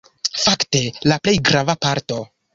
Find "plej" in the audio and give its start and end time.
1.27-1.35